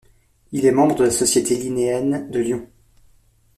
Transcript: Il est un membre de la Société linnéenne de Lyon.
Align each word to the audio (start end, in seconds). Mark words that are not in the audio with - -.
Il 0.51 0.65
est 0.65 0.69
un 0.71 0.73
membre 0.73 0.95
de 0.95 1.03
la 1.03 1.11
Société 1.11 1.55
linnéenne 1.55 2.31
de 2.31 2.39
Lyon. 2.39 2.67